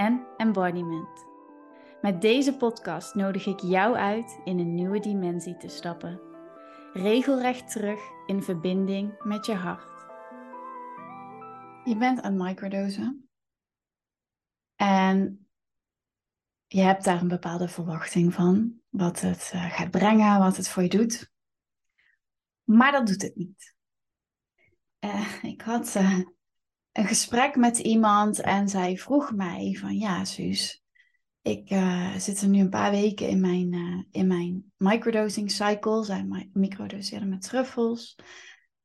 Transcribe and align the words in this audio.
en 0.00 0.26
embodiment. 0.36 1.26
Met 2.02 2.20
deze 2.20 2.56
podcast 2.56 3.14
nodig 3.14 3.46
ik 3.46 3.60
jou 3.60 3.96
uit 3.96 4.40
in 4.44 4.58
een 4.58 4.74
nieuwe 4.74 5.00
dimensie 5.00 5.56
te 5.56 5.68
stappen. 5.68 6.20
Regelrecht 6.92 7.70
terug 7.70 8.00
in 8.26 8.42
verbinding 8.42 9.22
met 9.22 9.46
je 9.46 9.54
hart. 9.54 10.04
Je 11.84 11.96
bent 11.98 12.20
aan 12.20 12.36
microdosen. 12.36 13.28
En 14.76 15.48
je 16.66 16.80
hebt 16.80 17.04
daar 17.04 17.20
een 17.20 17.28
bepaalde 17.28 17.68
verwachting 17.68 18.34
van. 18.34 18.80
Wat 18.88 19.20
het 19.20 19.50
eh, 19.52 19.72
gaat 19.72 19.90
brengen, 19.90 20.38
wat 20.38 20.56
het 20.56 20.68
voor 20.68 20.82
je 20.82 20.88
doet. 20.88 21.32
Maar 22.64 22.92
dat 22.92 23.06
doet 23.06 23.22
het 23.22 23.36
niet. 23.36 23.74
Uh, 25.00 25.44
ik 25.44 25.60
had 25.60 25.94
uh, 25.94 26.20
een 26.92 27.06
gesprek 27.06 27.56
met 27.56 27.78
iemand 27.78 28.40
en 28.40 28.68
zij 28.68 28.96
vroeg 28.96 29.32
mij 29.32 29.76
van 29.80 29.96
ja, 29.96 30.24
Suus, 30.24 30.82
ik 31.42 31.70
uh, 31.70 32.14
zit 32.16 32.40
er 32.40 32.48
nu 32.48 32.60
een 32.60 32.70
paar 32.70 32.90
weken 32.90 33.28
in 33.28 33.40
mijn, 33.40 33.72
uh, 33.72 34.02
in 34.10 34.26
mijn 34.26 34.72
microdosing 34.76 35.50
cycle. 35.50 36.04
Zij 36.04 36.48
microdoseerde 36.52 37.26
met 37.26 37.42
truffels. 37.42 38.16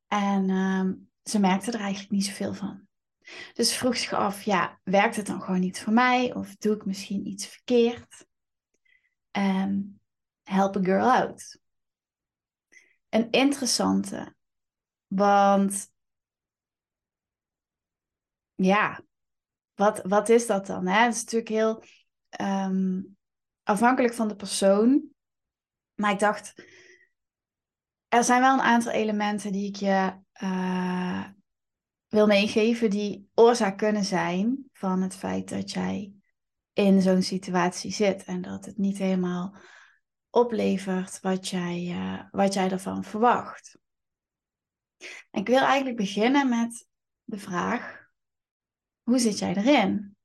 En 0.06 0.48
uh, 0.48 0.90
ze 1.22 1.38
merkte 1.38 1.72
er 1.72 1.80
eigenlijk 1.80 2.10
niet 2.10 2.24
zoveel 2.24 2.54
van. 2.54 2.84
Dus 3.52 3.76
vroeg 3.76 3.96
zich 3.96 4.12
af, 4.12 4.42
ja, 4.42 4.80
werkt 4.84 5.16
het 5.16 5.26
dan 5.26 5.42
gewoon 5.42 5.60
niet 5.60 5.80
voor 5.80 5.92
mij? 5.92 6.34
Of 6.34 6.56
doe 6.56 6.74
ik 6.74 6.84
misschien 6.84 7.26
iets 7.26 7.46
verkeerd? 7.46 8.26
En 9.30 10.00
help 10.42 10.76
a 10.76 10.82
girl 10.82 11.10
out. 11.10 11.58
Een 13.08 13.30
interessante. 13.30 14.34
Want 15.06 15.88
ja, 18.56 19.00
wat, 19.74 20.00
wat 20.02 20.28
is 20.28 20.46
dat 20.46 20.66
dan? 20.66 20.86
Het 20.86 21.14
is 21.14 21.24
natuurlijk 21.24 21.50
heel 21.50 21.82
um, 22.40 23.16
afhankelijk 23.62 24.14
van 24.14 24.28
de 24.28 24.36
persoon. 24.36 25.08
Maar 25.94 26.12
ik 26.12 26.18
dacht, 26.18 26.54
er 28.08 28.24
zijn 28.24 28.40
wel 28.40 28.52
een 28.52 28.60
aantal 28.60 28.92
elementen 28.92 29.52
die 29.52 29.68
ik 29.68 29.76
je 29.76 30.18
uh, 30.42 31.28
wil 32.06 32.26
meegeven, 32.26 32.90
die 32.90 33.28
oorzaak 33.34 33.78
kunnen 33.78 34.04
zijn 34.04 34.68
van 34.72 35.02
het 35.02 35.16
feit 35.16 35.48
dat 35.48 35.70
jij 35.70 36.12
in 36.72 37.02
zo'n 37.02 37.22
situatie 37.22 37.92
zit 37.92 38.24
en 38.24 38.42
dat 38.42 38.64
het 38.64 38.76
niet 38.78 38.98
helemaal 38.98 39.56
oplevert 40.30 41.20
wat 41.20 41.48
jij, 41.48 41.86
uh, 41.90 42.22
wat 42.30 42.54
jij 42.54 42.70
ervan 42.70 43.04
verwacht. 43.04 43.78
Ik 45.30 45.46
wil 45.46 45.60
eigenlijk 45.60 45.96
beginnen 45.96 46.48
met 46.48 46.86
de 47.24 47.38
vraag: 47.38 48.05
hoe 49.06 49.18
zit 49.18 49.38
jij 49.38 49.54
erin? 49.54 50.16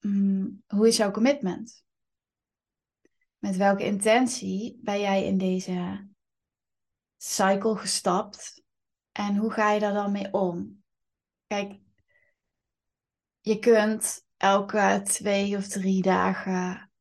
Mm, 0.00 0.62
hoe 0.66 0.88
is 0.88 0.96
jouw 0.96 1.10
commitment? 1.10 1.84
Met 3.38 3.56
welke 3.56 3.84
intentie 3.84 4.78
ben 4.82 5.00
jij 5.00 5.24
in 5.24 5.38
deze 5.38 6.08
cycle 7.16 7.76
gestapt? 7.76 8.62
En 9.12 9.36
hoe 9.36 9.50
ga 9.50 9.72
je 9.72 9.80
daar 9.80 9.92
dan 9.92 10.12
mee 10.12 10.32
om? 10.32 10.84
Kijk, 11.46 11.80
je 13.40 13.58
kunt 13.58 14.26
elke 14.36 15.00
twee 15.04 15.56
of 15.56 15.68
drie 15.68 16.02
dagen 16.02 16.92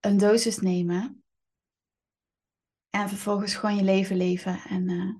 een 0.00 0.16
dosis 0.16 0.58
nemen. 0.58 1.24
En 2.90 3.08
vervolgens 3.08 3.54
gewoon 3.54 3.76
je 3.76 3.84
leven 3.84 4.16
leven 4.16 4.58
en 4.58 4.88
uh, 4.88 5.14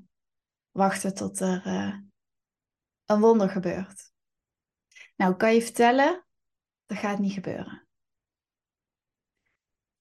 wachten 0.70 1.14
tot 1.14 1.40
er 1.40 1.66
uh, 1.66 2.05
een 3.06 3.20
wonder 3.20 3.48
gebeurt. 3.48 4.12
Nou, 5.16 5.36
kan 5.36 5.54
je 5.54 5.62
vertellen, 5.62 6.26
dat 6.86 6.98
gaat 6.98 7.18
niet 7.18 7.32
gebeuren. 7.32 7.86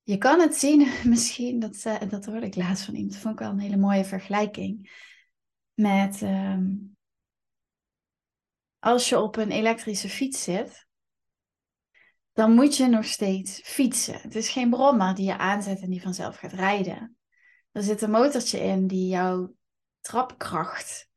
Je 0.04 0.18
kan 0.18 0.40
het 0.40 0.56
zien, 0.56 0.88
misschien, 1.10 1.60
dat, 1.60 1.82
dat 2.10 2.26
hoorde 2.26 2.46
ik 2.46 2.56
laatst 2.56 2.86
van 2.86 2.94
iemand, 2.94 3.14
dat 3.14 3.22
vond 3.22 3.34
ik 3.34 3.40
wel 3.40 3.50
een 3.50 3.60
hele 3.60 3.78
mooie 3.78 4.06
vergelijking. 4.06 5.04
Met 5.74 6.22
um, 6.22 6.98
als 8.80 9.10
je 9.10 9.20
op 9.20 9.36
een 9.36 9.52
elektrische 9.52 10.10
fiets 10.10 10.44
zit, 10.44 10.88
dan 12.34 12.54
moet 12.54 12.78
je 12.78 12.88
nog 12.88 13.06
steeds 13.06 13.62
fietsen. 13.64 14.22
Het 14.22 14.36
is 14.36 14.50
geen 14.50 14.70
brommer 14.70 15.16
die 15.16 15.26
je 15.26 15.38
aanzet 15.38 15.82
en 15.82 15.90
die 15.90 16.02
vanzelf 16.02 16.38
gaat 16.38 16.54
rijden. 16.54 17.18
Er 17.72 17.84
zit 17.84 18.02
een 18.02 18.12
motortje 18.12 18.60
in 18.60 18.88
die 18.88 19.08
jouw 19.08 19.56
trapkracht 20.02 21.10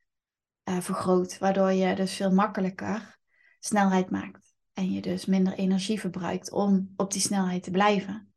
uh, 0.69 0.81
vergroot, 0.81 1.39
waardoor 1.39 1.73
je 1.73 1.95
dus 1.95 2.15
veel 2.15 2.33
makkelijker 2.33 3.19
snelheid 3.59 4.11
maakt. 4.11 4.55
En 4.73 4.93
je 4.93 5.01
dus 5.01 5.25
minder 5.25 5.53
energie 5.53 6.01
verbruikt 6.01 6.53
om 6.53 6.93
op 6.97 7.13
die 7.13 7.21
snelheid 7.21 7.63
te 7.63 7.71
blijven. 7.71 8.33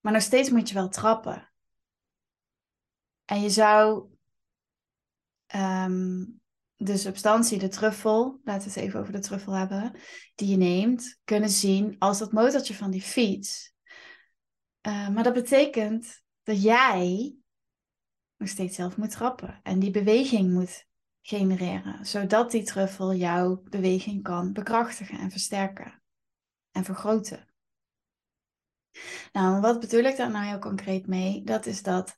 Maar 0.00 0.12
nog 0.12 0.22
steeds 0.22 0.50
moet 0.50 0.68
je 0.68 0.74
wel 0.74 0.88
trappen. 0.88 1.52
En 3.24 3.40
je 3.40 3.50
zou 3.50 4.08
um, 5.54 6.40
de 6.76 6.96
substantie, 6.96 7.58
de 7.58 7.68
truffel, 7.68 8.40
laten 8.44 8.68
we 8.68 8.74
het 8.74 8.84
even 8.84 9.00
over 9.00 9.12
de 9.12 9.18
truffel 9.18 9.52
hebben, 9.52 10.00
die 10.34 10.48
je 10.48 10.56
neemt, 10.56 11.20
kunnen 11.24 11.50
zien 11.50 11.96
als 11.98 12.18
dat 12.18 12.32
motortje 12.32 12.74
van 12.74 12.90
die 12.90 13.02
fiets. 13.02 13.72
Uh, 14.86 15.08
maar 15.08 15.22
dat 15.22 15.34
betekent 15.34 16.22
dat 16.42 16.62
jij 16.62 17.36
nog 18.36 18.48
steeds 18.48 18.76
zelf 18.76 18.96
moet 18.96 19.10
trappen 19.10 19.60
en 19.62 19.78
die 19.78 19.90
beweging 19.90 20.52
moet 20.52 20.87
genereren, 21.28 22.06
zodat 22.06 22.50
die 22.50 22.62
truffel 22.62 23.14
jouw 23.14 23.62
beweging 23.64 24.22
kan 24.22 24.52
bekrachtigen 24.52 25.18
en 25.18 25.30
versterken 25.30 26.02
en 26.70 26.84
vergroten. 26.84 27.48
Nou, 29.32 29.60
wat 29.60 29.80
bedoel 29.80 30.02
ik 30.02 30.16
daar 30.16 30.30
nou 30.30 30.46
heel 30.46 30.58
concreet 30.58 31.06
mee? 31.06 31.44
Dat 31.44 31.66
is 31.66 31.82
dat 31.82 32.16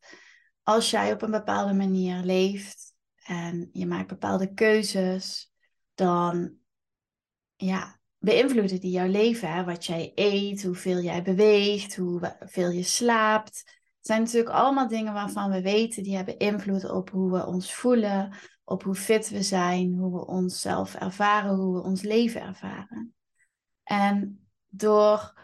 als 0.62 0.90
jij 0.90 1.12
op 1.12 1.22
een 1.22 1.30
bepaalde 1.30 1.72
manier 1.72 2.16
leeft 2.16 2.94
en 3.24 3.68
je 3.72 3.86
maakt 3.86 4.08
bepaalde 4.08 4.54
keuzes, 4.54 5.52
dan 5.94 6.54
ja, 7.56 8.00
beïnvloeden 8.18 8.80
die 8.80 8.90
jouw 8.90 9.08
leven. 9.08 9.52
Hè? 9.52 9.64
Wat 9.64 9.86
jij 9.86 10.12
eet, 10.14 10.62
hoeveel 10.62 11.00
jij 11.00 11.22
beweegt, 11.22 11.96
hoeveel 11.96 12.70
je 12.70 12.82
slaapt. 12.82 13.58
Het 13.96 14.06
zijn 14.06 14.22
natuurlijk 14.22 14.54
allemaal 14.54 14.88
dingen 14.88 15.12
waarvan 15.12 15.50
we 15.50 15.62
weten 15.62 16.02
die 16.02 16.16
hebben 16.16 16.38
invloed 16.38 16.90
op 16.90 17.10
hoe 17.10 17.32
we 17.32 17.46
ons 17.46 17.74
voelen, 17.74 18.34
op 18.70 18.82
hoe 18.82 18.94
fit 18.94 19.28
we 19.28 19.42
zijn, 19.42 19.94
hoe 19.94 20.12
we 20.12 20.26
onszelf 20.26 20.94
ervaren, 20.94 21.54
hoe 21.54 21.74
we 21.74 21.82
ons 21.82 22.02
leven 22.02 22.40
ervaren. 22.40 23.14
En 23.82 24.48
door 24.68 25.34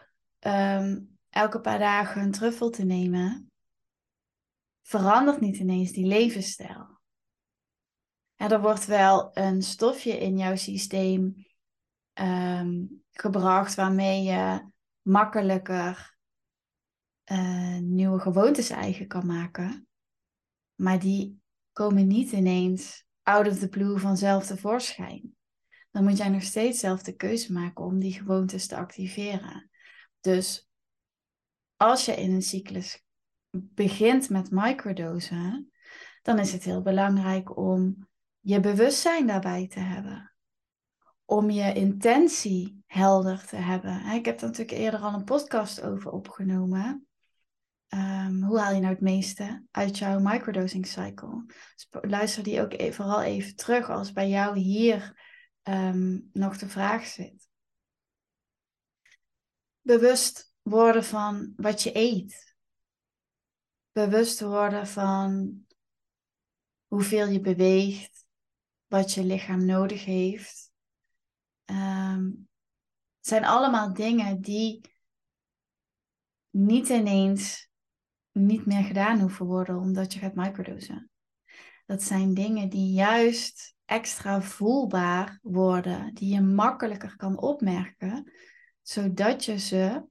um, 0.41 1.19
elke 1.29 1.61
paar 1.61 1.79
dagen 1.79 2.23
een 2.23 2.31
truffel 2.31 2.71
te 2.71 2.85
nemen, 2.85 3.53
verandert 4.83 5.41
niet 5.41 5.57
ineens 5.57 5.93
die 5.93 6.07
levensstijl. 6.07 7.01
er 8.37 8.61
wordt 8.61 8.87
wel 8.87 9.31
een 9.37 9.63
stofje 9.63 10.19
in 10.19 10.39
jouw 10.39 10.57
systeem 10.57 11.47
um, 12.15 13.05
gebracht 13.11 13.75
waarmee 13.75 14.23
je 14.23 14.71
makkelijker 15.03 16.17
uh, 17.33 17.79
nieuwe 17.79 18.19
gewoontes 18.19 18.71
eigen 18.71 19.07
kan 19.07 19.27
maken. 19.27 19.89
Maar 20.75 20.99
die 20.99 21.41
komen 21.73 22.07
niet 22.07 22.33
ineens 22.33 23.06
out 23.27 23.47
of 23.47 23.59
the 23.59 23.69
blue 23.69 23.99
vanzelf 23.99 24.47
tevoorschijn. 24.47 25.35
Dan 25.91 26.05
moet 26.05 26.17
jij 26.17 26.29
nog 26.29 26.43
steeds 26.43 26.81
zelf 26.81 27.03
de 27.03 27.17
keuze 27.17 27.53
maken 27.53 27.85
om 27.85 27.99
die 27.99 28.13
gewoontes 28.13 28.67
te 28.67 28.77
activeren. 28.77 29.71
Dus 30.21 30.71
als 31.77 32.05
je 32.05 32.13
in 32.15 32.33
een 32.33 32.43
cyclus 32.43 33.05
begint 33.51 34.29
met 34.31 34.51
microdosen, 34.51 35.73
dan 36.23 36.39
is 36.39 36.53
het 36.53 36.65
heel 36.65 36.83
belangrijk 36.83 37.57
om 37.57 38.09
je 38.41 38.61
bewustzijn 38.61 39.27
daarbij 39.27 39.69
te 39.69 39.81
hebben. 39.81 40.33
Om 41.25 41.51
je 41.51 41.73
intentie 41.73 42.83
helder 42.87 43.47
te 43.47 43.57
hebben. 43.57 44.07
Ik 44.07 44.25
heb 44.25 44.41
er 44.41 44.47
natuurlijk 44.47 44.79
eerder 44.79 45.01
al 45.01 45.15
een 45.15 45.25
podcast 45.25 45.83
over 45.83 46.11
opgenomen. 46.11 47.06
Um, 47.89 48.43
hoe 48.43 48.61
haal 48.61 48.75
je 48.75 48.81
nou 48.81 48.93
het 48.93 49.03
meeste 49.03 49.65
uit 49.71 49.99
jouw 49.99 50.19
microdosing 50.19 50.87
cycle? 50.87 51.45
Dus 51.47 51.89
luister 51.91 52.43
die 52.43 52.61
ook 52.61 52.73
even, 52.73 52.95
vooral 52.95 53.23
even 53.23 53.57
terug 53.57 53.91
als 53.91 54.13
bij 54.13 54.29
jou 54.29 54.59
hier 54.59 55.25
um, 55.63 56.31
nog 56.33 56.57
de 56.57 56.69
vraag 56.69 57.07
zit. 57.07 57.49
bewust 59.81 60.55
worden 60.63 61.05
van 61.05 61.53
wat 61.57 61.83
je 61.83 61.97
eet. 61.97 62.57
Bewust 63.93 64.41
worden 64.41 64.87
van 64.87 65.61
hoeveel 66.87 67.29
je 67.29 67.41
beweegt, 67.41 68.27
wat 68.87 69.13
je 69.13 69.25
lichaam 69.25 69.65
nodig 69.65 70.05
heeft. 70.05 70.71
Het 71.65 73.35
zijn 73.35 73.45
allemaal 73.45 73.93
dingen 73.93 74.41
die 74.41 74.81
niet 76.51 76.89
ineens 76.89 77.66
niet 78.41 78.67
meer 78.67 78.83
gedaan 78.83 79.21
hoeven 79.21 79.47
worden 79.47 79.79
omdat 79.79 80.13
je 80.13 80.19
gaat 80.19 80.35
microdosen. 80.35 81.11
Dat 81.87 82.03
zijn 82.03 82.35
dingen 82.35 82.69
die 82.69 82.93
juist 82.93 83.75
extra 83.85 84.43
voelbaar 84.43 85.39
worden, 85.43 86.15
die 86.15 86.35
je 86.35 86.41
makkelijker 86.41 87.17
kan 87.17 87.41
opmerken, 87.41 88.33
zodat 88.83 89.45
je 89.45 89.59
ze 89.59 90.05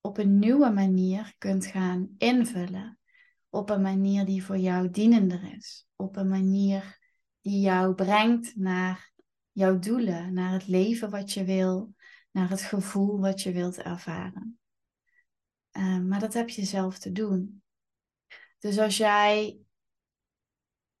op 0.00 0.18
een 0.18 0.38
nieuwe 0.38 0.70
manier 0.70 1.34
kunt 1.38 1.66
gaan 1.66 2.08
invullen. 2.18 2.98
Op 3.50 3.70
een 3.70 3.82
manier 3.82 4.24
die 4.24 4.44
voor 4.44 4.58
jou 4.58 4.90
dienender 4.90 5.54
is. 5.56 5.86
Op 5.96 6.16
een 6.16 6.28
manier 6.28 6.98
die 7.40 7.60
jou 7.60 7.94
brengt 7.94 8.56
naar 8.56 9.12
jouw 9.52 9.78
doelen, 9.78 10.32
naar 10.32 10.52
het 10.52 10.66
leven 10.66 11.10
wat 11.10 11.32
je 11.32 11.44
wil, 11.44 11.94
naar 12.30 12.50
het 12.50 12.62
gevoel 12.62 13.20
wat 13.20 13.42
je 13.42 13.52
wilt 13.52 13.78
ervaren. 13.78 14.58
Uh, 15.72 15.98
maar 15.98 16.20
dat 16.20 16.34
heb 16.34 16.48
je 16.48 16.64
zelf 16.64 16.98
te 16.98 17.12
doen. 17.12 17.62
Dus 18.58 18.78
als 18.78 18.96
jij 18.96 19.58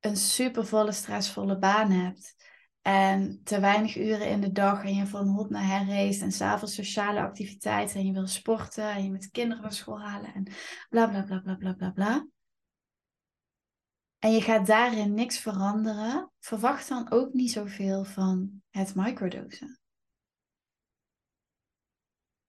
een 0.00 0.16
supervolle, 0.16 0.92
stressvolle 0.92 1.58
baan 1.58 1.90
hebt 1.90 2.34
en 2.82 3.40
te 3.44 3.60
weinig 3.60 3.96
uren 3.96 4.28
in 4.28 4.40
de 4.40 4.52
dag 4.52 4.84
en 4.84 4.94
je 4.94 5.06
van 5.06 5.28
hot 5.28 5.50
naar 5.50 5.66
her 5.66 5.86
race 5.86 6.22
en 6.22 6.32
s'avonds 6.32 6.74
sociale 6.74 7.20
activiteiten 7.20 8.00
en 8.00 8.06
je 8.06 8.12
wil 8.12 8.26
sporten 8.26 8.90
en 8.90 9.04
je 9.04 9.10
met 9.10 9.30
kinderen 9.30 9.62
naar 9.62 9.72
school 9.72 10.00
halen 10.00 10.34
en 10.34 10.52
bla 10.88 11.08
bla 11.08 11.22
bla 11.22 11.38
bla 11.38 11.54
bla 11.54 11.72
bla 11.72 11.90
bla. 11.90 12.26
En 14.18 14.32
je 14.32 14.40
gaat 14.40 14.66
daarin 14.66 15.14
niks 15.14 15.38
veranderen, 15.38 16.32
verwacht 16.38 16.88
dan 16.88 17.10
ook 17.10 17.32
niet 17.32 17.50
zoveel 17.50 18.04
van 18.04 18.62
het 18.70 18.94
microdosen. 18.94 19.80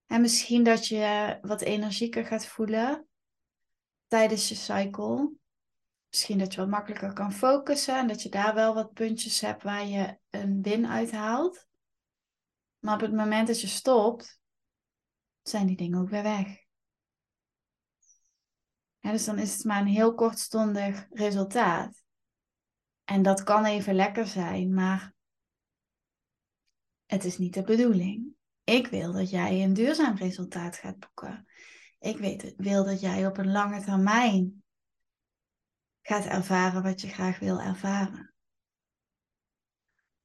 En 0.09 0.21
misschien 0.21 0.63
dat 0.63 0.87
je 0.87 1.37
wat 1.41 1.61
energieker 1.61 2.25
gaat 2.25 2.45
voelen 2.45 3.07
tijdens 4.07 4.49
je 4.49 4.55
cycle. 4.55 5.33
Misschien 6.09 6.37
dat 6.37 6.53
je 6.53 6.59
wat 6.59 6.69
makkelijker 6.69 7.13
kan 7.13 7.31
focussen 7.31 7.97
en 7.97 8.07
dat 8.07 8.21
je 8.21 8.29
daar 8.29 8.53
wel 8.53 8.73
wat 8.73 8.93
puntjes 8.93 9.41
hebt 9.41 9.63
waar 9.63 9.85
je 9.85 10.19
een 10.29 10.61
win 10.61 10.87
uithaalt. 10.87 11.67
Maar 12.79 12.93
op 12.93 13.01
het 13.01 13.13
moment 13.13 13.47
dat 13.47 13.61
je 13.61 13.67
stopt, 13.67 14.41
zijn 15.41 15.67
die 15.67 15.77
dingen 15.77 15.99
ook 15.99 16.09
weer 16.09 16.23
weg. 16.23 16.67
dus 18.99 19.25
dan 19.25 19.39
is 19.39 19.53
het 19.53 19.63
maar 19.63 19.81
een 19.81 19.87
heel 19.87 20.13
kortstondig 20.13 21.07
resultaat. 21.09 22.03
En 23.03 23.21
dat 23.21 23.43
kan 23.43 23.65
even 23.65 23.95
lekker 23.95 24.27
zijn, 24.27 24.73
maar 24.73 25.13
het 27.05 27.23
is 27.23 27.37
niet 27.37 27.53
de 27.53 27.63
bedoeling. 27.63 28.37
Ik 28.69 28.87
wil 28.87 29.13
dat 29.13 29.29
jij 29.29 29.63
een 29.63 29.73
duurzaam 29.73 30.15
resultaat 30.15 30.77
gaat 30.77 30.99
boeken. 30.99 31.47
Ik 31.99 32.17
weet, 32.17 32.53
wil 32.57 32.85
dat 32.85 32.99
jij 33.01 33.27
op 33.27 33.37
een 33.37 33.51
lange 33.51 33.83
termijn 33.83 34.63
gaat 36.01 36.25
ervaren 36.25 36.83
wat 36.83 37.01
je 37.01 37.07
graag 37.07 37.39
wil 37.39 37.61
ervaren. 37.61 38.33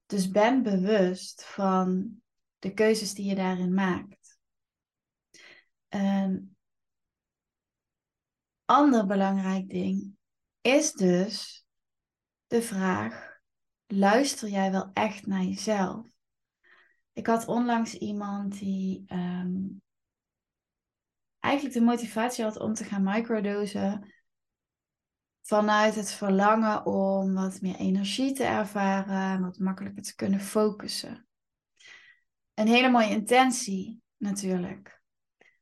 Dus 0.06 0.28
ben 0.28 0.62
bewust 0.62 1.44
van 1.44 2.16
de 2.58 2.74
keuzes 2.74 3.14
die 3.14 3.28
je 3.28 3.34
daarin 3.34 3.74
maakt. 3.74 4.38
Een 5.88 6.56
ander 8.64 9.06
belangrijk 9.06 9.68
ding 9.68 10.16
is 10.60 10.92
dus 10.92 11.66
de 12.46 12.62
vraag: 12.62 13.40
luister 13.86 14.48
jij 14.48 14.70
wel 14.70 14.90
echt 14.92 15.26
naar 15.26 15.42
jezelf? 15.42 16.13
Ik 17.14 17.26
had 17.26 17.46
onlangs 17.46 17.94
iemand 17.94 18.58
die 18.58 19.04
ehm, 19.06 19.62
eigenlijk 21.38 21.74
de 21.74 21.84
motivatie 21.84 22.44
had 22.44 22.58
om 22.58 22.74
te 22.74 22.84
gaan 22.84 23.02
microdosen 23.02 24.14
vanuit 25.42 25.94
het 25.94 26.12
verlangen 26.12 26.86
om 26.86 27.34
wat 27.34 27.60
meer 27.60 27.76
energie 27.76 28.32
te 28.32 28.44
ervaren, 28.44 29.40
wat 29.40 29.58
makkelijker 29.58 30.02
te 30.02 30.14
kunnen 30.14 30.40
focussen. 30.40 31.26
Een 32.54 32.68
hele 32.68 32.90
mooie 32.90 33.10
intentie 33.10 34.02
natuurlijk. 34.16 35.02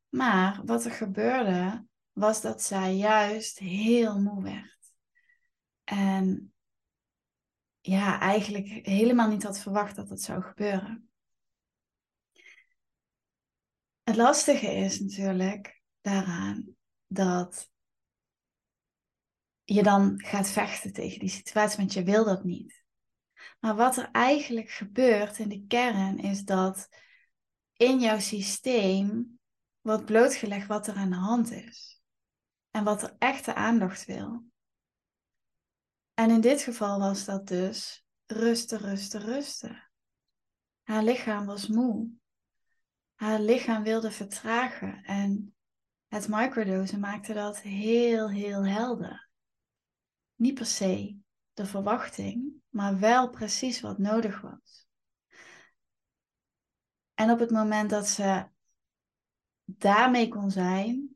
Maar 0.09 0.61
wat 0.65 0.85
er 0.85 0.91
gebeurde, 0.91 1.85
was 2.11 2.41
dat 2.41 2.61
zij 2.61 2.95
juist 2.95 3.59
heel 3.59 4.19
moe 4.21 4.43
werd. 4.43 4.77
En 5.83 6.53
ja, 7.81 8.19
eigenlijk 8.19 8.67
helemaal 8.85 9.29
niet 9.29 9.43
had 9.43 9.59
verwacht 9.59 9.95
dat 9.95 10.09
het 10.09 10.21
zou 10.21 10.41
gebeuren. 10.41 11.12
Het 14.03 14.15
lastige 14.15 14.67
is 14.67 14.99
natuurlijk 14.99 15.81
daaraan 16.01 16.75
dat 17.07 17.71
je 19.63 19.83
dan 19.83 20.21
gaat 20.23 20.49
vechten 20.49 20.93
tegen 20.93 21.19
die 21.19 21.29
situatie, 21.29 21.77
want 21.77 21.93
je 21.93 22.03
wil 22.03 22.25
dat 22.25 22.43
niet. 22.43 22.83
Maar 23.59 23.75
wat 23.75 23.97
er 23.97 24.09
eigenlijk 24.11 24.69
gebeurt 24.69 25.37
in 25.37 25.49
de 25.49 25.65
kern 25.67 26.17
is 26.17 26.43
dat 26.43 26.89
in 27.73 27.99
jouw 27.99 28.19
systeem 28.19 29.39
wordt 29.81 30.05
blootgelegd 30.05 30.67
wat 30.67 30.87
er 30.87 30.95
aan 30.95 31.09
de 31.09 31.15
hand 31.15 31.51
is. 31.51 32.01
En 32.71 32.83
wat 32.83 33.03
er 33.03 33.15
echte 33.17 33.53
aandacht 33.53 34.05
wil. 34.05 34.43
En 36.13 36.29
in 36.29 36.41
dit 36.41 36.61
geval 36.61 36.99
was 36.99 37.25
dat 37.25 37.47
dus 37.47 38.05
rusten, 38.25 38.77
rusten, 38.77 39.21
rusten. 39.21 39.91
Haar 40.83 41.03
lichaam 41.03 41.45
was 41.45 41.67
moe. 41.67 42.21
Haar 43.23 43.39
lichaam 43.39 43.83
wilde 43.83 44.11
vertragen 44.11 45.03
en 45.03 45.55
het 46.07 46.27
microdosen 46.27 46.99
maakte 46.99 47.33
dat 47.33 47.61
heel, 47.61 48.29
heel 48.29 48.65
helder. 48.65 49.29
Niet 50.35 50.53
per 50.53 50.65
se 50.65 51.17
de 51.53 51.65
verwachting, 51.65 52.53
maar 52.69 52.99
wel 52.99 53.29
precies 53.29 53.81
wat 53.81 53.97
nodig 53.97 54.41
was. 54.41 54.87
En 57.13 57.31
op 57.31 57.39
het 57.39 57.49
moment 57.51 57.89
dat 57.89 58.07
ze 58.07 58.47
daarmee 59.63 60.27
kon 60.27 60.51
zijn, 60.51 61.15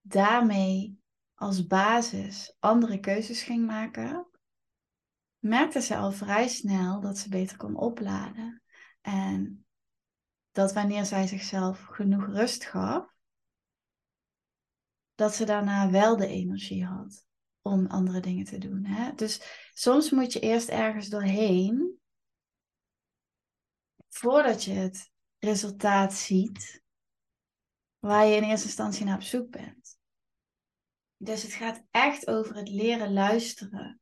daarmee 0.00 1.00
als 1.34 1.66
basis 1.66 2.56
andere 2.58 3.00
keuzes 3.00 3.42
ging 3.42 3.66
maken, 3.66 4.28
merkte 5.38 5.80
ze 5.80 5.96
al 5.96 6.12
vrij 6.12 6.48
snel 6.48 7.00
dat 7.00 7.18
ze 7.18 7.28
beter 7.28 7.56
kon 7.56 7.76
opladen. 7.76 8.62
En 9.00 9.61
dat 10.52 10.72
wanneer 10.72 11.04
zij 11.04 11.26
zichzelf 11.26 11.84
genoeg 11.84 12.26
rust 12.26 12.64
gaf, 12.64 13.14
dat 15.14 15.34
ze 15.34 15.44
daarna 15.44 15.90
wel 15.90 16.16
de 16.16 16.26
energie 16.26 16.84
had 16.84 17.26
om 17.62 17.86
andere 17.86 18.20
dingen 18.20 18.44
te 18.44 18.58
doen. 18.58 18.84
Hè? 18.84 19.14
Dus 19.14 19.42
soms 19.74 20.10
moet 20.10 20.32
je 20.32 20.40
eerst 20.40 20.68
ergens 20.68 21.08
doorheen 21.08 22.00
voordat 24.08 24.64
je 24.64 24.72
het 24.72 25.10
resultaat 25.38 26.14
ziet 26.14 26.82
waar 27.98 28.26
je 28.26 28.36
in 28.36 28.42
eerste 28.42 28.66
instantie 28.66 29.04
naar 29.04 29.14
op 29.14 29.22
zoek 29.22 29.50
bent. 29.50 29.98
Dus 31.16 31.42
het 31.42 31.52
gaat 31.52 31.84
echt 31.90 32.26
over 32.26 32.56
het 32.56 32.68
leren 32.68 33.12
luisteren 33.12 34.01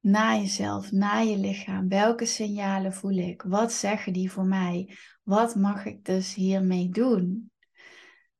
naar 0.00 0.36
jezelf, 0.36 0.92
naar 0.92 1.24
je 1.24 1.36
lichaam. 1.36 1.88
Welke 1.88 2.24
signalen 2.24 2.92
voel 2.92 3.16
ik? 3.16 3.42
Wat 3.42 3.72
zeggen 3.72 4.12
die 4.12 4.32
voor 4.32 4.46
mij? 4.46 4.96
Wat 5.22 5.54
mag 5.54 5.84
ik 5.84 6.04
dus 6.04 6.34
hiermee 6.34 6.88
doen? 6.88 7.50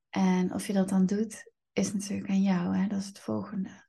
En 0.09 0.55
of 0.55 0.67
je 0.67 0.73
dat 0.73 0.89
dan 0.89 1.07
doet, 1.07 1.53
is 1.73 1.93
natuurlijk 1.93 2.31
aan 2.31 2.43
jou. 2.43 2.77
Hè? 2.77 2.87
Dat 2.87 2.99
is 2.99 3.07
het 3.07 3.21
volgende. 3.21 3.89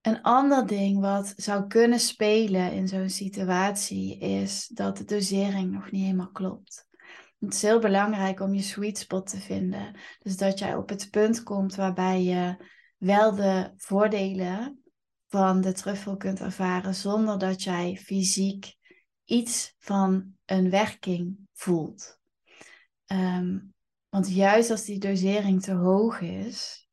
Een 0.00 0.22
ander 0.22 0.66
ding 0.66 1.00
wat 1.00 1.32
zou 1.36 1.66
kunnen 1.66 2.00
spelen 2.00 2.72
in 2.72 2.88
zo'n 2.88 3.10
situatie 3.10 4.18
is 4.18 4.66
dat 4.66 4.96
de 4.96 5.04
dosering 5.04 5.72
nog 5.72 5.90
niet 5.90 6.02
helemaal 6.02 6.30
klopt. 6.30 6.86
Het 7.38 7.54
is 7.54 7.62
heel 7.62 7.78
belangrijk 7.78 8.40
om 8.40 8.54
je 8.54 8.62
sweet 8.62 8.98
spot 8.98 9.26
te 9.30 9.40
vinden. 9.40 9.98
Dus 10.18 10.36
dat 10.36 10.58
jij 10.58 10.76
op 10.76 10.88
het 10.88 11.10
punt 11.10 11.42
komt 11.42 11.74
waarbij 11.74 12.22
je 12.22 12.56
wel 12.98 13.34
de 13.34 13.72
voordelen 13.76 14.82
van 15.26 15.60
de 15.60 15.72
truffel 15.72 16.16
kunt 16.16 16.40
ervaren 16.40 16.94
zonder 16.94 17.38
dat 17.38 17.62
jij 17.62 17.96
fysiek 17.96 18.76
iets 19.24 19.74
van 19.78 20.32
een 20.44 20.70
werking 20.70 21.36
voelt. 21.52 22.18
Ehm, 23.04 23.58
want 24.08 24.34
juist 24.34 24.70
als 24.70 24.84
die 24.84 24.98
dosering 24.98 25.62
te 25.62 25.72
hoog 25.72 26.20
is, 26.20 26.88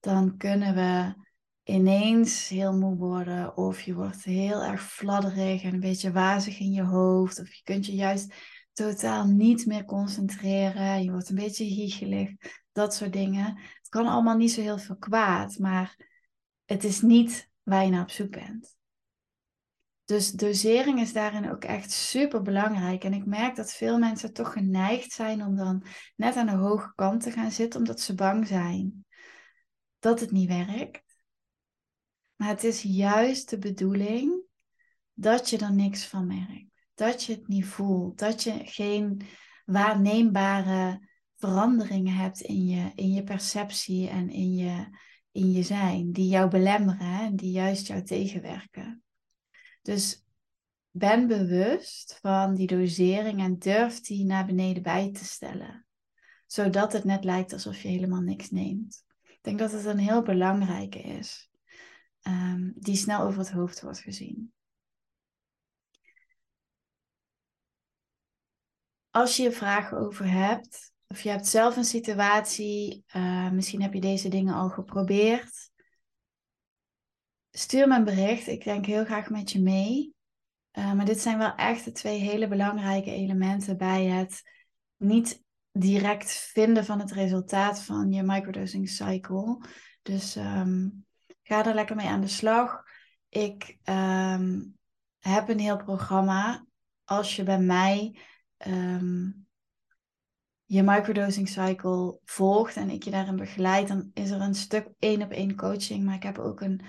dan 0.00 0.36
kunnen 0.36 0.74
we 0.74 1.14
ineens 1.62 2.48
heel 2.48 2.72
moe 2.72 2.96
worden 2.96 3.56
of 3.56 3.80
je 3.80 3.94
wordt 3.94 4.24
heel 4.24 4.62
erg 4.62 4.82
fladderig 4.82 5.62
en 5.62 5.74
een 5.74 5.80
beetje 5.80 6.12
wazig 6.12 6.58
in 6.58 6.72
je 6.72 6.82
hoofd 6.82 7.40
of 7.40 7.54
je 7.54 7.62
kunt 7.62 7.86
je 7.86 7.94
juist 7.94 8.34
totaal 8.84 9.26
niet 9.26 9.66
meer 9.66 9.84
concentreren, 9.84 11.02
je 11.02 11.10
wordt 11.10 11.28
een 11.28 11.34
beetje 11.34 11.64
hiegelig, 11.64 12.30
dat 12.72 12.94
soort 12.94 13.12
dingen. 13.12 13.56
Het 13.56 13.88
kan 13.88 14.06
allemaal 14.06 14.36
niet 14.36 14.52
zo 14.52 14.60
heel 14.60 14.78
veel 14.78 14.96
kwaad, 14.96 15.58
maar 15.58 16.06
het 16.64 16.84
is 16.84 17.00
niet 17.00 17.50
waar 17.62 17.84
je 17.84 17.90
naar 17.90 18.02
op 18.02 18.10
zoek 18.10 18.30
bent. 18.30 18.76
Dus 20.04 20.30
dosering 20.30 21.00
is 21.00 21.12
daarin 21.12 21.50
ook 21.50 21.64
echt 21.64 21.90
super 21.90 22.42
belangrijk. 22.42 23.04
En 23.04 23.12
ik 23.12 23.26
merk 23.26 23.56
dat 23.56 23.72
veel 23.72 23.98
mensen 23.98 24.32
toch 24.32 24.52
geneigd 24.52 25.12
zijn 25.12 25.44
om 25.44 25.56
dan 25.56 25.84
net 26.16 26.36
aan 26.36 26.46
de 26.46 26.52
hoge 26.52 26.92
kant 26.94 27.22
te 27.22 27.30
gaan 27.30 27.50
zitten, 27.50 27.80
omdat 27.80 28.00
ze 28.00 28.14
bang 28.14 28.46
zijn 28.46 29.06
dat 29.98 30.20
het 30.20 30.30
niet 30.30 30.48
werkt. 30.48 31.16
Maar 32.36 32.48
het 32.48 32.64
is 32.64 32.82
juist 32.82 33.50
de 33.50 33.58
bedoeling 33.58 34.42
dat 35.12 35.50
je 35.50 35.58
er 35.58 35.72
niks 35.72 36.06
van 36.06 36.26
merkt. 36.26 36.79
Dat 37.00 37.24
je 37.24 37.32
het 37.32 37.48
niet 37.48 37.66
voelt. 37.66 38.18
Dat 38.18 38.42
je 38.42 38.60
geen 38.64 39.22
waarneembare 39.64 41.08
veranderingen 41.36 42.14
hebt 42.14 42.40
in 42.40 42.66
je, 42.66 42.92
in 42.94 43.12
je 43.12 43.22
perceptie 43.22 44.08
en 44.08 44.30
in 44.30 44.54
je, 44.54 44.98
in 45.30 45.52
je 45.52 45.62
zijn. 45.62 46.12
Die 46.12 46.28
jou 46.28 46.50
belemmeren 46.50 47.20
en 47.20 47.36
die 47.36 47.50
juist 47.50 47.86
jou 47.86 48.02
tegenwerken. 48.02 49.02
Dus 49.82 50.24
ben 50.90 51.26
bewust 51.26 52.18
van 52.20 52.54
die 52.54 52.66
dosering 52.66 53.40
en 53.40 53.58
durf 53.58 54.00
die 54.00 54.24
naar 54.24 54.46
beneden 54.46 54.82
bij 54.82 55.12
te 55.12 55.24
stellen. 55.24 55.86
Zodat 56.46 56.92
het 56.92 57.04
net 57.04 57.24
lijkt 57.24 57.52
alsof 57.52 57.82
je 57.82 57.88
helemaal 57.88 58.20
niks 58.20 58.50
neemt. 58.50 59.04
Ik 59.22 59.38
denk 59.40 59.58
dat 59.58 59.72
het 59.72 59.84
een 59.84 59.98
heel 59.98 60.22
belangrijke 60.22 60.98
is. 60.98 61.50
Um, 62.22 62.72
die 62.76 62.96
snel 62.96 63.20
over 63.22 63.38
het 63.38 63.50
hoofd 63.50 63.80
wordt 63.80 64.00
gezien. 64.00 64.52
Als 69.10 69.36
je 69.36 69.46
er 69.46 69.52
vragen 69.52 69.98
over 69.98 70.30
hebt, 70.30 70.92
of 71.08 71.20
je 71.20 71.28
hebt 71.28 71.46
zelf 71.46 71.76
een 71.76 71.84
situatie, 71.84 73.04
uh, 73.16 73.50
misschien 73.50 73.82
heb 73.82 73.94
je 73.94 74.00
deze 74.00 74.28
dingen 74.28 74.54
al 74.54 74.68
geprobeerd, 74.68 75.70
stuur 77.50 77.88
me 77.88 77.96
een 77.96 78.04
bericht. 78.04 78.46
Ik 78.46 78.64
denk 78.64 78.86
heel 78.86 79.04
graag 79.04 79.30
met 79.30 79.50
je 79.50 79.60
mee. 79.60 80.14
Uh, 80.78 80.92
maar 80.92 81.04
dit 81.04 81.20
zijn 81.20 81.38
wel 81.38 81.54
echt 81.54 81.84
de 81.84 81.92
twee 81.92 82.18
hele 82.18 82.48
belangrijke 82.48 83.10
elementen 83.10 83.76
bij 83.76 84.04
het 84.04 84.42
niet 84.96 85.42
direct 85.72 86.32
vinden 86.32 86.84
van 86.84 87.00
het 87.00 87.12
resultaat 87.12 87.82
van 87.82 88.12
je 88.12 88.22
microdosing 88.22 88.88
cycle. 88.88 89.64
Dus 90.02 90.36
um, 90.36 91.06
ga 91.42 91.66
er 91.66 91.74
lekker 91.74 91.96
mee 91.96 92.06
aan 92.06 92.20
de 92.20 92.28
slag. 92.28 92.82
Ik 93.28 93.78
um, 93.84 94.78
heb 95.18 95.48
een 95.48 95.58
heel 95.58 95.76
programma. 95.76 96.64
Als 97.04 97.36
je 97.36 97.42
bij 97.42 97.60
mij 97.60 98.18
um, 98.66 99.46
je 100.64 100.82
microdosing 100.82 101.48
cycle 101.48 102.18
volgt 102.24 102.76
en 102.76 102.90
ik 102.90 103.02
je 103.02 103.10
daarin 103.10 103.36
begeleid, 103.36 103.88
dan 103.88 104.10
is 104.14 104.30
er 104.30 104.40
een 104.40 104.54
stuk 104.54 104.88
één 104.98 105.22
op 105.22 105.30
één 105.30 105.56
coaching. 105.56 106.04
Maar 106.04 106.14
ik 106.14 106.22
heb 106.22 106.38
ook 106.38 106.60
een 106.60 106.80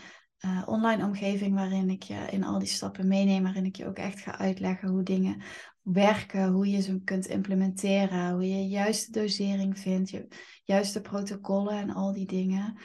uh, 0.46 0.64
online 0.66 1.06
omgeving 1.06 1.56
waarin 1.56 1.90
ik 1.90 2.04
je 2.04 2.28
in 2.30 2.44
al 2.44 2.60
die 2.60 2.68
stappen 2.68 3.08
meeneem, 3.08 3.44
waarin 3.44 3.66
ik 3.66 3.76
je 3.76 3.88
ook 3.88 3.98
echt 3.98 4.20
ga 4.20 4.38
uitleggen 4.38 4.90
hoe 4.90 5.04
dingen 5.04 5.42
werken, 5.82 6.48
hoe 6.48 6.70
je 6.70 6.82
ze 6.82 7.02
kunt 7.04 7.26
implementeren, 7.26 8.32
hoe 8.32 8.50
je 8.50 8.68
juiste 8.68 9.12
dosering 9.12 9.80
vindt, 9.80 10.10
je 10.10 10.28
juiste 10.64 11.02
protocollen 11.02 11.78
en 11.78 11.90
al 11.90 12.14
die 12.14 12.28
dingen. 12.28 12.78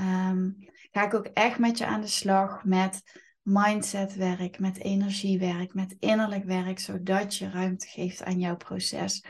Um, 0.00 0.56
ga 0.92 1.04
ik 1.04 1.14
ook 1.14 1.26
echt 1.26 1.58
met 1.58 1.78
je 1.78 1.86
aan 1.86 2.00
de 2.00 2.06
slag 2.06 2.64
met 2.64 3.22
mindsetwerk, 3.44 4.58
met 4.58 4.78
energiewerk, 4.78 5.74
met 5.74 5.96
innerlijk 5.98 6.44
werk, 6.44 6.78
zodat 6.78 7.36
je 7.36 7.50
ruimte 7.50 7.86
geeft 7.86 8.22
aan 8.22 8.38
jouw 8.38 8.56
proces 8.56 9.24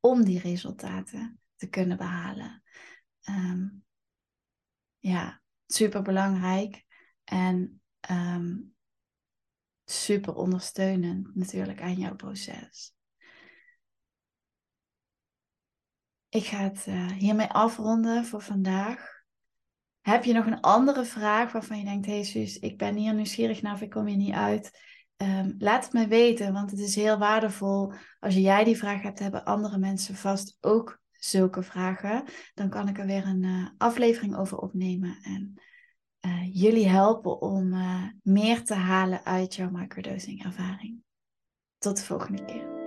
om 0.00 0.24
die 0.24 0.40
resultaten 0.40 1.40
te 1.56 1.68
kunnen 1.68 1.96
behalen. 1.96 2.62
Um, 3.28 3.84
ja, 4.98 5.42
super 5.66 6.02
belangrijk. 6.02 6.84
En 7.24 7.82
um, 8.10 8.74
super 9.84 10.34
ondersteunend 10.34 11.34
natuurlijk 11.34 11.80
aan 11.80 11.98
jouw 11.98 12.14
proces. 12.14 12.94
Ik 16.28 16.44
ga 16.44 16.58
het 16.58 16.86
uh, 16.86 17.06
hiermee 17.06 17.46
afronden 17.46 18.24
voor 18.24 18.42
vandaag. 18.42 19.19
Heb 20.00 20.24
je 20.24 20.32
nog 20.32 20.46
een 20.46 20.60
andere 20.60 21.04
vraag 21.04 21.52
waarvan 21.52 21.78
je 21.78 21.84
denkt, 21.84 22.06
hey 22.06 22.58
ik 22.60 22.78
ben 22.78 22.94
hier 22.94 23.14
nieuwsgierig 23.14 23.62
naar 23.62 23.74
of 23.74 23.80
ik 23.80 23.90
kom 23.90 24.06
hier 24.06 24.16
niet 24.16 24.34
uit? 24.34 24.78
Um, 25.16 25.54
laat 25.58 25.84
het 25.84 25.92
me 25.92 26.06
weten, 26.06 26.52
want 26.52 26.70
het 26.70 26.80
is 26.80 26.94
heel 26.94 27.18
waardevol. 27.18 27.92
Als 28.20 28.34
jij 28.34 28.64
die 28.64 28.76
vraag 28.76 29.02
hebt, 29.02 29.18
hebben 29.18 29.44
andere 29.44 29.78
mensen 29.78 30.14
vast 30.14 30.56
ook 30.60 31.00
zulke 31.10 31.62
vragen. 31.62 32.24
Dan 32.54 32.68
kan 32.68 32.88
ik 32.88 32.98
er 32.98 33.06
weer 33.06 33.26
een 33.26 33.42
uh, 33.42 33.68
aflevering 33.78 34.36
over 34.36 34.58
opnemen. 34.58 35.18
En 35.22 35.54
uh, 36.20 36.54
jullie 36.54 36.88
helpen 36.88 37.40
om 37.40 37.72
uh, 37.72 38.04
meer 38.22 38.64
te 38.64 38.74
halen 38.74 39.24
uit 39.24 39.54
jouw 39.54 39.70
microdosing 39.70 40.44
ervaring. 40.44 41.02
Tot 41.78 41.96
de 41.96 42.04
volgende 42.04 42.44
keer. 42.44 42.78